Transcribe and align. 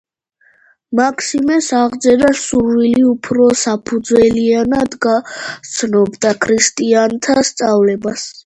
მაქსიმეს 0.99 1.67
აღეძრა 1.79 2.31
სურვილი, 2.45 3.03
უფრო 3.11 3.51
საფუძვლიანად 3.65 4.99
გასცნობოდა 5.07 6.37
ქრისტიანთა 6.47 7.41
სწავლებას. 7.53 8.31